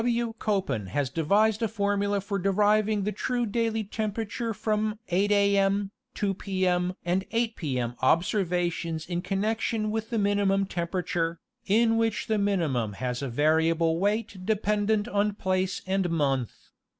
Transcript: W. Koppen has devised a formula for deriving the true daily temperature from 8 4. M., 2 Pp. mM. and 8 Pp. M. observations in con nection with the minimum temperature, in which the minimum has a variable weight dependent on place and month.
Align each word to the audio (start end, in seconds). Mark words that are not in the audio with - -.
W. 0.03 0.33
Koppen 0.39 0.87
has 0.87 1.11
devised 1.11 1.61
a 1.61 1.67
formula 1.67 2.21
for 2.21 2.39
deriving 2.39 3.03
the 3.03 3.11
true 3.11 3.45
daily 3.45 3.83
temperature 3.83 4.51
from 4.51 4.97
8 5.09 5.29
4. 5.29 5.39
M., 5.61 5.91
2 6.15 6.33
Pp. 6.33 6.61
mM. 6.63 6.95
and 7.05 7.23
8 7.29 7.55
Pp. 7.55 7.77
M. 7.77 7.95
observations 8.01 9.05
in 9.05 9.21
con 9.21 9.41
nection 9.41 9.91
with 9.91 10.09
the 10.09 10.17
minimum 10.17 10.65
temperature, 10.65 11.39
in 11.67 11.97
which 11.97 12.25
the 12.25 12.39
minimum 12.39 12.93
has 12.93 13.21
a 13.21 13.29
variable 13.29 13.99
weight 13.99 14.43
dependent 14.43 15.07
on 15.07 15.35
place 15.35 15.83
and 15.85 16.09
month. 16.09 16.71